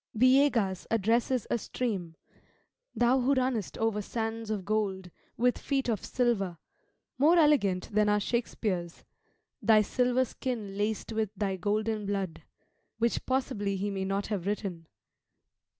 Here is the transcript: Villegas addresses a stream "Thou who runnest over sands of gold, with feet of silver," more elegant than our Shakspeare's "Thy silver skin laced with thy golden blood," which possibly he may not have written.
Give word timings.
Villegas 0.17 0.87
addresses 0.89 1.45
a 1.51 1.59
stream 1.59 2.15
"Thou 2.95 3.19
who 3.19 3.35
runnest 3.35 3.77
over 3.77 4.01
sands 4.01 4.49
of 4.49 4.65
gold, 4.65 5.11
with 5.37 5.59
feet 5.59 5.87
of 5.87 6.03
silver," 6.03 6.57
more 7.19 7.37
elegant 7.37 7.87
than 7.93 8.09
our 8.09 8.19
Shakspeare's 8.19 9.03
"Thy 9.61 9.83
silver 9.83 10.25
skin 10.25 10.75
laced 10.75 11.11
with 11.13 11.29
thy 11.37 11.55
golden 11.55 12.07
blood," 12.07 12.41
which 12.97 13.27
possibly 13.27 13.75
he 13.75 13.91
may 13.91 14.03
not 14.03 14.25
have 14.25 14.47
written. 14.47 14.87